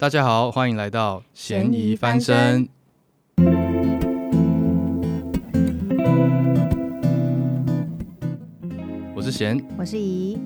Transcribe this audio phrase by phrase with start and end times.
[0.00, 2.68] 大家好，欢迎来到咸鱼翻身。
[9.12, 10.38] 我是贤，我是怡，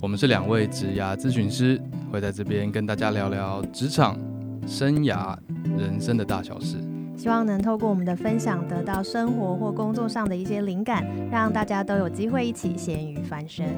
[0.00, 1.80] 我们是两位职涯咨询师，
[2.10, 4.18] 会在这边跟大家聊聊职场、
[4.66, 5.38] 生涯、
[5.78, 6.76] 人生的大小事。
[7.16, 13.68] 希望能透过我们的分享，得到生活或工作上的一些灵感，让大家都有机会一起咸鱼翻身。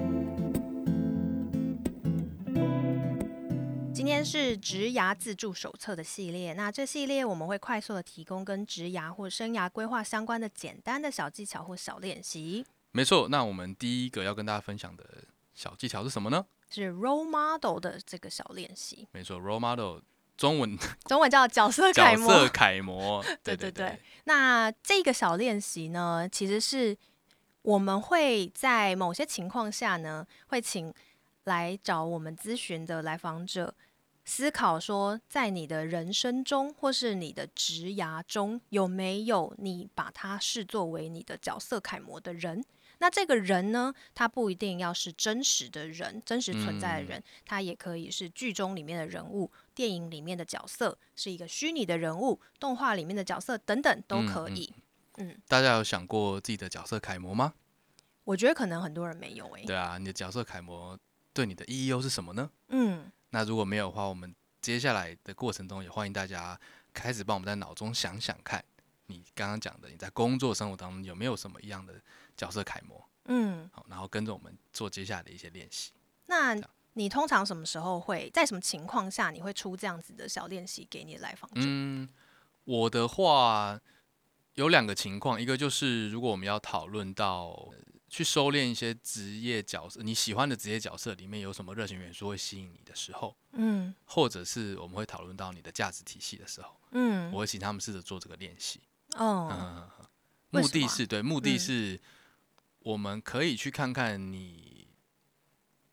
[4.23, 12.65] 天是职涯自助手册的系列，那这系列我们会快速的提供跟职涯或生涯规划相关的简单的小技巧或小练习。
[12.93, 15.05] 没错，那我们第一个要跟大家分享的
[15.55, 16.47] 小技巧是什么呢？
[16.71, 19.09] 是 role model 的这个小练习。
[19.11, 20.01] 没错，role model
[20.37, 22.29] 中文 中文叫角色楷模。
[22.29, 23.99] 角色楷模， 对对对，对。
[24.25, 26.97] 那这个小练习呢，其实是
[27.63, 30.95] 我们会在某些情况下呢，会请
[31.43, 33.75] 来找我们咨询的来访者。
[34.25, 42.65] 思考说，在你的人生中，或是你的职涯中，有没有你把他视作为你的角色楷模的人？
[42.99, 54.73] 那这个人呢，他不一定要是真实的人，真实存在的人，他也可以是剧中里面的人物，电影里面的角色，是一个虚拟的人物，动画里面的角色等等都可以。
[55.17, 57.55] 嗯，嗯，大家有想过自己的角色楷模吗？
[58.23, 59.67] 我觉得可能很多人没有诶、欸。
[59.67, 60.97] 对啊，你的角色楷模
[61.33, 62.49] 对你的意义又是什么呢？
[62.69, 63.11] 嗯。
[63.35, 66.59] 那如果没有的话，我们接下来的过程中也欢迎大家
[66.93, 68.63] 开始帮我们在脑中想想看，
[69.07, 71.95] 你刚刚讲的你在工作生活当中有没有什么一样的
[72.37, 73.03] 角色楷模？
[73.25, 75.93] 嗯，好，然后跟着我们做接下来的一些练习。
[76.27, 76.55] 那
[76.93, 81.63] 你通常什么时候会在什么情况下你会出这样子的小练习给你的来访者？
[81.65, 82.07] 嗯，
[82.65, 83.81] 我的话
[84.57, 87.71] 有两个情况，一个就是如果我们要讨论到。
[88.13, 98.83] 去收敛一些职业角色，你喜欢的职业角色里面有什么热情元素会吸引你的时候，嗯，或者是我们会讨论到你的价值体系的时候，嗯，我会请他们试着做这个练习，
[99.17, 99.91] 哦，嗯，
[100.51, 101.99] 目的是对，目的是
[102.81, 104.87] 我们可以去看看你，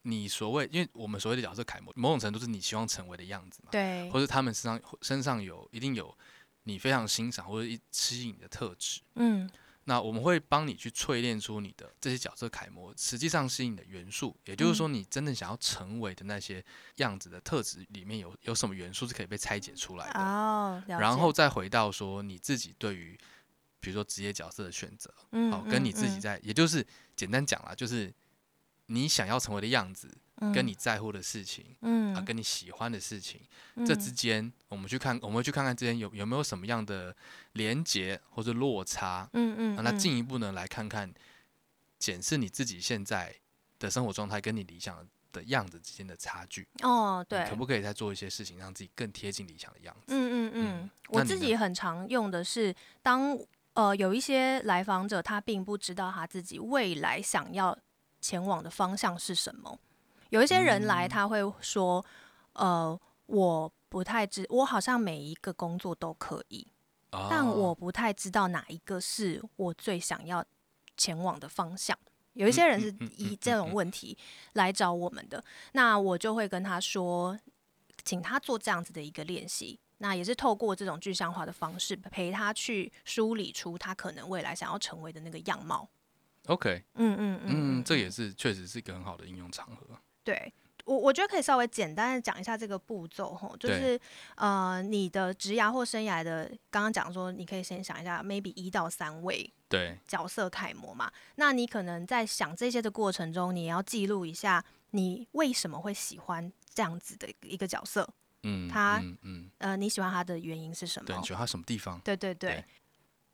[0.01, 6.13] 你所谓，因为我们所谓的角色楷模，某种程度是你希望成为的样子嘛，对，或者他们身上身上有一定有
[6.63, 9.49] 你非常欣赏或者吸引你的特质，嗯。
[9.89, 16.63] 那我们会帮你去淬炼出你的这些角色楷模，实际上是你的元素，也就是说，你真正想要成为的那些
[16.97, 20.19] 样子的特质里面有有什么元素是可以被拆解出来的。
[20.19, 23.17] 哦，然后再回到说你自己对于，
[23.79, 26.85] 比如说职业角色的选择，嗯，好，跟你自己在，嗯，也就是
[27.15, 28.13] 简单讲啦，就是
[28.85, 30.15] 你想要成为的样子。
[30.53, 33.41] 跟你在乎的事情，嗯，啊，跟你喜欢的事情，
[33.75, 37.15] 嗯，这之间，我们去看，我们去看看之间有有没有什么样的
[37.53, 41.13] 连结或者落差，嗯嗯，啊，那进一步呢，来看看，
[41.97, 43.35] 检视你自己现在
[43.77, 46.67] 的生活状态跟你理想的样子之间的差距。
[46.81, 50.13] 哦，对，可不可以再做一些事情，让自己更贴近理想的样子？
[50.15, 53.37] 嗯嗯嗯，我自己很常用的是，当
[53.73, 57.77] 呃有一些来访者他并不知道他自己未来想要
[58.21, 59.77] 前往的方向是什么。
[60.29, 62.05] 有一些人来，他会说
[62.53, 66.67] ：“呃，我不太知，我好像每一个工作都可以，
[67.29, 70.45] 但我不太知道哪一个是我最想要
[70.95, 71.97] 前往的方向。”
[72.33, 74.17] 有一些人是以这种问题
[74.53, 77.37] 来找我们的，那我就会跟他说，
[78.05, 85.89] 请他做这样子的一个练习，那也是透过这种具象化的方式陪他去梳理出他可能未来想要成为的那个样貌。
[86.45, 89.99] OK，嗯嗯嗯，嗯，这也是确实是一个很好的应用场合。
[90.23, 90.53] 对
[90.85, 93.99] 我，我觉得可以稍微简单的讲一下这个步骤吼，就是
[94.35, 101.11] 呃，你的职涯或生涯的，刚刚讲说，你可以先想一下，maybe 一到三位对角色楷模嘛。
[101.35, 108.07] 那你可能在想这些的过程中，你也要记录一下，你为什么会喜欢这样子的一个角色？
[108.43, 111.05] 嗯，他嗯嗯呃，你喜欢他的原因是什么？
[111.05, 111.99] 对，你喜欢他什么地方？
[112.03, 112.51] 对对对。
[112.51, 112.65] 对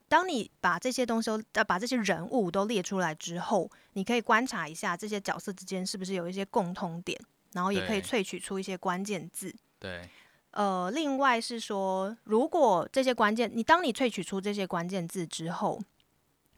[0.08, 7.20] 当你把这些东西都呃把这些人物都列出来之后，你可以观察一下这些角色之间是不是有一些共通点，
[7.54, 9.54] 然后也可以萃取出一些关键字。
[9.80, 10.08] 对，
[10.52, 15.82] 呃，另外是说，如果这些关键，你当你萃取出这些关键字之后，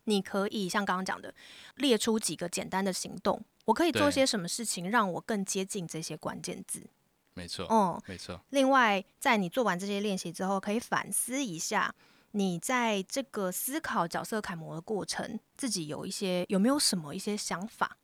[0.03, 1.33] 你可以像刚刚讲的，
[1.75, 6.85] 列出几个简单的行动，我可以做些什么事情让我更接近这些关键字？
[7.33, 8.41] 没错，嗯，没错。
[8.49, 11.95] 另外，在你做完这些练习之后，可以反思一下。
[12.31, 17.97] 你在这个思考角色楷模的过程，自己有一些有没有什么一些想法？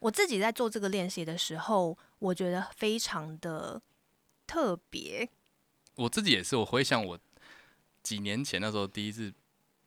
[0.00, 3.80] 我自己在做这个练习的时候，我觉得非常的
[4.46, 5.28] 特别。
[5.96, 7.18] 我自己也是，我回想我
[8.02, 9.32] 几年前那时候第一次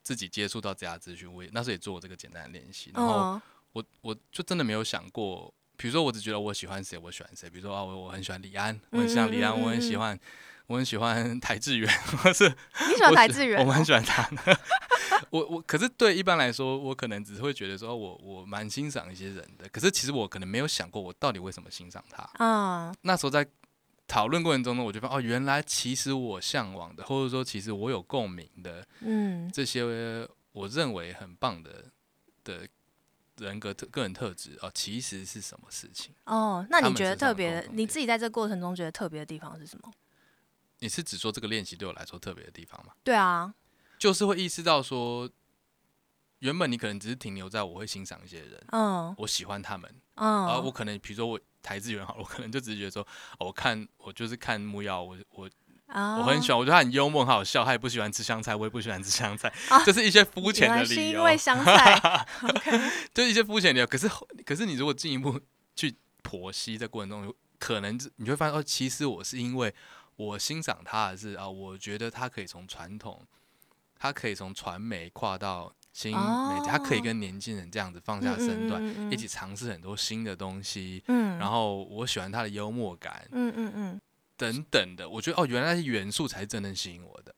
[0.02, 2.90] 自己接触到这家咨询，我也那时候也做过这个简单的练习。
[2.92, 3.40] 然后
[3.72, 7.48] 我我就真的没有想过，比如说我只觉得我喜欢谁，我喜欢谁。
[7.48, 10.18] 比如说啊，我我很喜欢李安，我很喜欢李安，我很喜欢。
[10.66, 11.90] 我很喜欢台志远，
[12.22, 13.58] 或是你喜欢台智源？
[13.60, 14.58] 我蛮喜欢他的。
[15.30, 19.68] 我我可是对一般来说，我可能只是会觉得说我我蛮欣赏一些人的。
[19.70, 22.94] 可是其实我可能没有想过，我到底为什么欣赏他啊？
[23.02, 23.46] 那时候在
[24.06, 29.82] 讨论过程中呢，我就发现哦，原来其实我向往的，或者说其实我有共鸣的，嗯，这些
[30.52, 31.86] 我认为很棒的
[32.44, 32.66] 的
[33.38, 36.14] 人格特个人特质哦，其实是什么事情？
[36.26, 37.66] 哦，那你觉得特别？
[37.72, 39.90] 你自己在这个过程中觉得特别的地方是什么？
[40.82, 42.92] 你是只说这个练习对我来说特别的地方吗？
[43.04, 43.54] 对啊，
[44.00, 45.30] 就是会意识到说，
[46.40, 53.06] 原本你可能只是停留在我会欣赏一些人，嗯，我喜欢他们，嗯，而我可能比如说我台资源好了，我可能就只是觉得说，
[53.38, 55.48] 我看我就是看木曜，我我、
[55.86, 62.26] 哦、我很喜欢，我觉得他很幽默，很好笑，他也不喜欢吃香菜，我也不喜欢吃香菜，哦、这是一些肤浅的理由，是因为香菜，
[63.14, 63.86] 就是一些肤浅的 理由。
[63.86, 64.10] 可是
[64.44, 65.40] 可是你如果进一步
[65.76, 65.94] 去
[66.24, 69.72] 剖析，在过程中，可能你就会发现哦，其实我是因为。
[70.22, 73.20] 我欣赏他的是啊，我觉得他可以从传统，
[73.98, 81.02] 他可以从传媒跨到新媒体，哦、他可以跟年轻人这样子放下身段，嗯嗯嗯嗯、一起尝试很多新的东西。
[81.08, 84.00] 嗯，然后我喜欢他的幽默感，嗯嗯嗯，
[84.36, 87.34] 等等的，我觉得哦，原来那些元素才是真正吸引我的。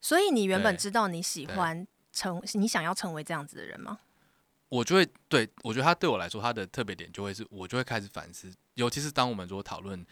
[0.00, 3.98] 所以你原本知道你喜欢成，你想要成为这样子的人吗？
[4.68, 10.06] 我就会对，我觉得他对我来说，他的特别点就会是，我就会开始反思，尤其是当我们如果讨论。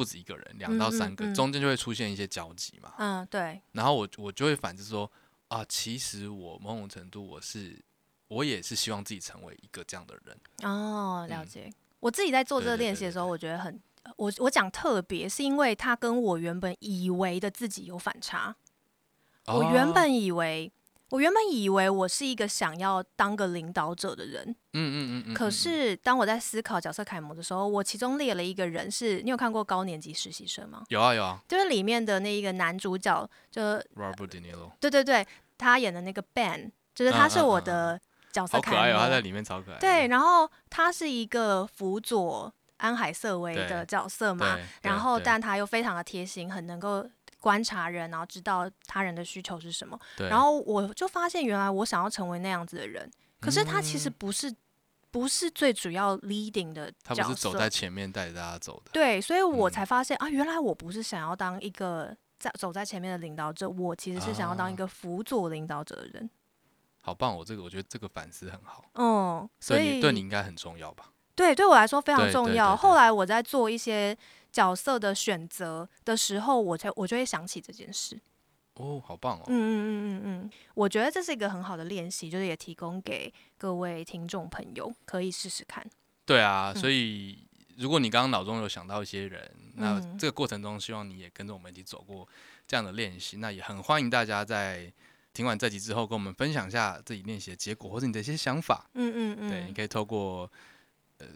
[0.00, 2.94] 不止一个人，两到三个，嗯嗯、中间就会出现一些交集嘛。
[2.96, 3.60] 嗯，对。
[3.72, 5.12] 然后我我就会反思说
[5.48, 7.78] 啊，其实我某种程度我是，
[8.28, 10.34] 我也是希望自己成为一个这样的人。
[10.62, 11.64] 哦，了解。
[11.66, 13.78] 嗯、我自己在做这个练习的时候，我觉得很，
[14.16, 18.56] 我我讲特别是因为他跟我原本以为的自己有反差。
[19.44, 20.72] 哦、我原本以为。
[21.10, 30.84] 我原本以为我是一个想要当个领导者的人，嗯嗯嗯，嗯，可是当我在思考角色楷模的时候，我其中列了一个人是，你有看过高年级实习生吗？
[30.88, 35.26] 有啊有啊，就是里面的那一个男主角，就 Robert De Niro，对对对，
[35.58, 38.00] 他演的那个 Ben，就是他是我的
[38.32, 39.78] 角色楷模，好可爱哦，他在里面超可爱。
[39.78, 47.04] 对，然后他是一个辅佐安海瑟薇的角色嘛，然后但他又非常的贴心，很能够。
[47.40, 49.98] 观察人，然后知道他人的需求是什么。
[50.16, 53.10] 对然后我就发现，原来我想要成为那样子的人，
[53.40, 54.56] 可是他其实不是，嗯、
[55.10, 57.22] 不是最主要 leading 的角色。
[57.22, 58.90] 他不是走在前面带着大家走的。
[58.92, 66.30] 对，所以我才发现、嗯、啊，原来我不是想要当一个在走在前面的领导者，我其实是想要当一个辅佐领导者的人。
[67.00, 67.34] 啊、好棒！
[67.34, 68.84] 我这个我觉得这个反思很好。
[68.94, 71.06] 嗯，所以对你应该很重要吧？
[71.34, 72.76] 对，对我来说非常重要。
[72.76, 74.14] 后来我在做一些。
[74.50, 78.20] 角色的选择的时候，我才我就会想起这件事。
[78.74, 79.44] 哦，好棒哦！
[79.48, 85.84] 嗯嗯嗯嗯嗯，我觉得这是一个很好的练习，就是也提供给各位听众朋友可以试试看。
[86.24, 92.26] 对啊，所以如果你刚刚脑中有想到一些人，嗯、那这个过程中希望你也跟着我们一起走过
[92.66, 94.90] 这样的练习，那也很欢迎大家在
[95.34, 98.88] 听完这集之后跟我们分享一下自己练习的结果或者你的一些想法。
[98.94, 100.50] 嗯嗯嗯，对，你可以透过
[101.18, 101.26] 呃。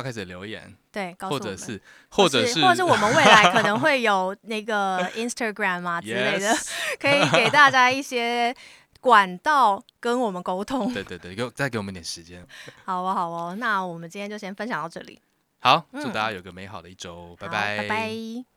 [0.00, 6.54] 开始留言，对，或者是，或者是，或者是我们未来可能 会有那个 Instagram 啊 之类的，
[7.00, 8.54] 可以给大家一些
[9.00, 10.94] 管道跟我们沟通。
[10.94, 12.46] 对对对，给再给我们点时间。
[12.86, 15.20] 好哦，好哦，那我们今天就先分享到这里。
[15.58, 18.51] 好，祝大家有个美好的一周，拜拜，拜拜。